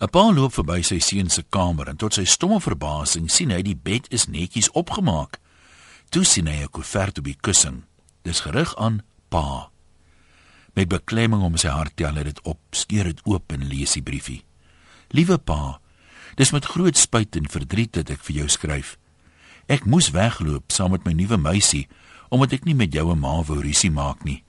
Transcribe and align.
'n 0.00 0.10
Pa 0.14 0.30
loop 0.30 0.54
verby 0.54 0.82
sy 0.86 1.00
seun 1.02 1.30
se 1.30 1.42
kamer 1.42 1.88
en 1.90 1.96
tot 1.98 2.14
sy 2.14 2.22
stomme 2.24 2.60
verbasing 2.62 3.26
sien 3.30 3.50
hy 3.50 3.62
die 3.66 3.74
bed 3.74 4.06
is 4.14 4.28
netjies 4.30 4.70
opgemaak. 4.70 5.40
Toe 6.14 6.24
sien 6.24 6.46
hy 6.46 6.62
'n 6.62 6.70
koevert 6.70 7.18
op 7.18 7.24
die 7.24 7.38
kussing. 7.40 7.82
Dis 8.22 8.40
gerig 8.40 8.76
aan 8.76 9.02
pa. 9.28 9.70
Met 10.74 10.88
beklemming 10.88 11.42
om 11.42 11.56
sy 11.56 11.68
hart 11.68 11.96
tel 11.96 12.14
hy 12.14 12.22
dit 12.22 12.40
op, 12.42 12.58
skeer 12.70 13.04
dit 13.04 13.20
oop 13.24 13.52
en 13.52 13.68
lees 13.68 13.92
die 13.92 14.02
briefie. 14.02 14.44
Liewe 15.10 15.38
pa, 15.38 15.80
dis 16.36 16.52
met 16.52 16.64
groot 16.64 16.96
spyt 16.96 17.36
en 17.36 17.50
verdriet 17.50 17.92
dat 17.92 18.10
ek 18.10 18.22
vir 18.22 18.36
jou 18.36 18.48
skryf. 18.48 18.98
Ek 19.66 19.84
moes 19.84 20.10
wegloop 20.10 20.70
saam 20.70 20.90
met 20.90 21.04
my 21.04 21.12
nuwe 21.12 21.36
meisie 21.36 21.88
omdat 22.30 22.52
ek 22.52 22.64
nie 22.64 22.74
met 22.74 22.92
jou 22.92 23.10
en 23.10 23.18
ma 23.18 23.42
wou 23.42 23.60
rusie 23.60 23.90
maak 23.90 24.24
nie. 24.24 24.44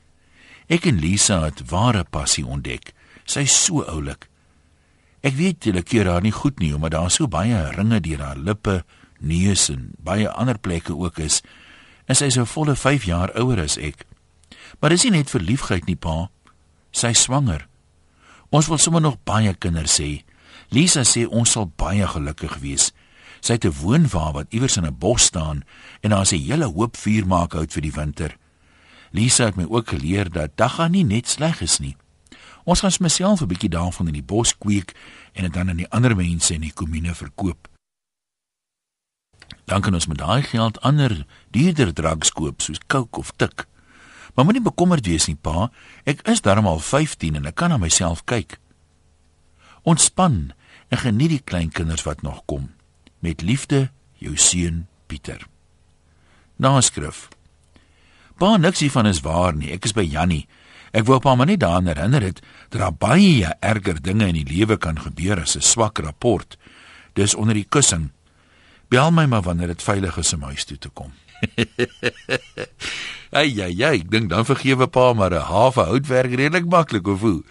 Ek 0.69 0.85
en 0.85 0.99
Lisa 0.99 1.41
het 1.45 1.69
ware 1.71 2.03
passie 2.03 2.45
ontdek. 2.45 2.93
Sy's 3.25 3.65
so 3.65 3.81
oulik. 3.81 4.29
Ek 5.21 5.35
weet 5.35 5.65
jy 5.65 5.81
keer 5.83 6.07
haar 6.07 6.23
nie 6.23 6.31
goed 6.31 6.59
nie 6.59 6.71
omdat 6.75 6.91
daar 6.95 7.11
so 7.11 7.27
baie 7.27 7.71
ringe 7.75 7.99
deur 7.99 8.21
haar 8.23 8.37
lippe, 8.37 8.83
neus 9.19 9.67
en 9.69 9.91
baie 9.99 10.29
ander 10.29 10.57
plekke 10.57 10.95
ook 10.95 11.19
is. 11.19 11.41
En 12.07 12.15
sy 12.15 12.29
is 12.31 12.37
so 12.39 12.47
volle 12.47 12.75
5 12.75 13.03
jaar 13.05 13.33
ouer 13.35 13.59
as 13.59 13.77
ek. 13.77 14.05
Maar 14.79 14.95
dis 14.95 15.03
nie 15.03 15.19
net 15.19 15.29
vir 15.29 15.43
liefheid 15.43 15.85
nie, 15.89 15.97
pa. 15.99 16.29
Sy 16.95 17.11
swanger. 17.13 17.67
Ons 18.49 18.69
wil 18.71 18.79
sommer 18.81 19.03
nog 19.03 19.19
baie 19.27 19.53
kinders 19.53 19.99
hê. 19.99 20.23
Lisa 20.73 21.03
sê 21.03 21.25
ons 21.27 21.51
sal 21.51 21.67
baie 21.77 22.07
gelukkig 22.07 22.57
wees. 22.63 22.91
Sy 23.41 23.53
het 23.53 23.65
'n 23.65 23.75
woonwa 23.81 24.31
wat 24.33 24.53
iewers 24.53 24.77
in 24.77 24.85
'n 24.85 24.97
bos 24.97 25.23
staan 25.23 25.63
en 26.01 26.09
daar 26.09 26.21
is 26.21 26.33
'n 26.33 26.45
hele 26.47 26.65
hoop 26.65 26.97
vuur 26.97 27.27
maak 27.27 27.53
hout 27.53 27.73
vir 27.73 27.81
die 27.81 27.91
winter. 27.91 28.37
Lisa 29.11 29.45
het 29.45 29.55
my 29.55 29.65
ook 29.69 29.89
geleer 29.89 30.29
dat 30.29 30.57
dagga 30.57 30.87
nie 30.87 31.03
net 31.03 31.27
sleg 31.27 31.61
is 31.61 31.79
nie. 31.79 31.95
Ons 32.63 32.79
gaan 32.79 32.91
myself 32.99 33.41
'n 33.41 33.47
bietjie 33.47 33.69
daarvan 33.69 34.07
in 34.07 34.13
die 34.13 34.23
bos 34.23 34.57
kweek 34.57 34.95
en 35.33 35.43
dit 35.43 35.53
dan 35.53 35.69
aan 35.69 35.77
die 35.77 35.89
ander 35.89 36.15
mense 36.15 36.53
in 36.53 36.61
die 36.61 36.73
kommune 36.73 37.15
verkoop. 37.15 37.67
Dan 39.65 39.81
kan 39.81 39.93
ons 39.93 40.07
met 40.07 40.17
daai 40.17 40.43
geld 40.43 40.81
ander 40.81 41.25
duurder 41.51 41.93
drugs 41.93 42.31
koop 42.31 42.61
soos 42.61 42.79
coke 42.87 43.19
of 43.19 43.31
tik. 43.35 43.67
Maar 44.33 44.45
moenie 44.45 44.63
bekommerd 44.63 45.05
wees 45.05 45.27
nie, 45.27 45.35
pa. 45.35 45.71
Ek 46.03 46.21
is 46.27 46.41
darm 46.41 46.65
al 46.65 46.79
15 46.79 47.35
en 47.35 47.45
ek 47.45 47.55
kan 47.55 47.69
na 47.69 47.77
myself 47.77 48.23
kyk. 48.23 48.59
Ontspan 49.83 50.51
en 50.87 50.97
geniet 50.97 51.29
die 51.29 51.43
kleinkinders 51.43 52.03
wat 52.03 52.21
nog 52.21 52.45
kom. 52.45 52.71
Met 53.19 53.41
liefde, 53.41 53.91
jou 54.17 54.37
seun 54.37 54.87
Pieter. 55.07 55.47
Naskrif. 56.55 57.27
Pa 58.37 58.57
niks 58.57 58.79
hiervan 58.79 59.05
is 59.09 59.21
waar 59.25 59.55
nie. 59.55 59.71
Ek 59.73 59.85
is 59.85 59.93
by 59.93 60.05
Jannie. 60.05 60.47
Ek 60.91 61.05
wou 61.05 61.19
pa 61.19 61.35
maar 61.35 61.45
net 61.49 61.59
daaraan 61.59 61.87
herinner 61.91 62.21
het 62.21 62.41
dat 62.69 62.81
daar 62.81 62.93
baie 62.93 63.53
erger 63.59 64.01
dinge 64.01 64.27
in 64.27 64.39
die 64.41 64.47
lewe 64.57 64.77
kan 64.77 64.99
gebeur 64.99 65.41
as 65.41 65.55
'n 65.55 65.61
swak 65.61 65.97
rapport. 65.97 66.57
Dis 67.13 67.35
onder 67.35 67.53
die 67.53 67.67
kussing. 67.69 68.11
Bel 68.89 69.11
my 69.11 69.25
maar 69.25 69.41
wanneer 69.41 69.67
dit 69.67 69.83
veilig 69.83 70.17
is 70.17 70.33
om 70.33 70.41
huis 70.41 70.65
toe 70.65 70.77
te 70.77 70.89
kom. 70.89 71.11
Ai 73.29 73.61
ai 73.61 73.83
ai, 73.83 73.99
ek 74.01 74.09
dink 74.09 74.29
dan 74.29 74.45
vergewe 74.45 74.87
pa 74.87 75.13
maar 75.13 75.31
'n 75.31 75.45
halwe 75.45 75.83
houtwerk 75.85 76.33
redelik 76.33 76.65
maklik 76.65 77.07
of 77.07 77.21
hoe? 77.21 77.43